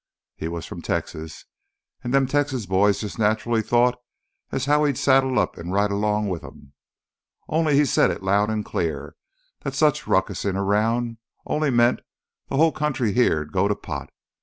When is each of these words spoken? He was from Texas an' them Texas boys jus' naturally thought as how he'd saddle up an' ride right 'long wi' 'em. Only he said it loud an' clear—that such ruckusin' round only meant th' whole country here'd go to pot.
He 0.35 0.47
was 0.47 0.65
from 0.65 0.81
Texas 0.81 1.45
an' 2.03 2.09
them 2.09 2.25
Texas 2.25 2.65
boys 2.65 2.99
jus' 3.01 3.19
naturally 3.19 3.61
thought 3.61 4.01
as 4.51 4.65
how 4.65 4.83
he'd 4.85 4.97
saddle 4.97 5.37
up 5.37 5.59
an' 5.59 5.69
ride 5.69 5.91
right 5.91 5.95
'long 5.95 6.27
wi' 6.27 6.39
'em. 6.41 6.73
Only 7.47 7.75
he 7.75 7.85
said 7.85 8.09
it 8.09 8.23
loud 8.23 8.49
an' 8.49 8.63
clear—that 8.63 9.75
such 9.75 10.07
ruckusin' 10.07 10.57
round 10.57 11.17
only 11.45 11.69
meant 11.69 11.99
th' 12.49 12.55
whole 12.55 12.71
country 12.71 13.13
here'd 13.13 13.51
go 13.51 13.67
to 13.67 13.75
pot. 13.75 14.09